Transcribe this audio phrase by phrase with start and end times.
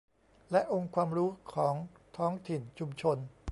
[0.51, 1.75] และองค์ความรู้ของ
[2.17, 3.17] ท้องถิ่นชุมชน